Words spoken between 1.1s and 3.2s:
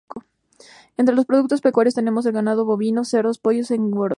los productos pecuarios tenemos el ganado bovino,